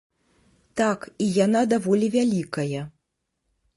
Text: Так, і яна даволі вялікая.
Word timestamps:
Так, 0.79 0.99
і 1.25 1.29
яна 1.45 1.61
даволі 1.73 2.07
вялікая. 2.17 2.81